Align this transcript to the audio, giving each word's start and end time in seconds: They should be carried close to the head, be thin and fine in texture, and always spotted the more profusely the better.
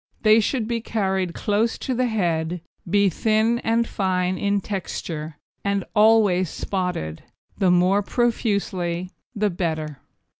They 0.23 0.39
should 0.39 0.67
be 0.67 0.81
carried 0.81 1.35
close 1.35 1.77
to 1.77 1.93
the 1.93 2.07
head, 2.07 2.61
be 2.89 3.07
thin 3.07 3.59
and 3.59 3.87
fine 3.87 4.35
in 4.35 4.59
texture, 4.59 5.37
and 5.63 5.85
always 5.93 6.49
spotted 6.49 7.21
the 7.59 7.69
more 7.69 8.01
profusely 8.01 9.11
the 9.35 9.51
better. 9.51 9.99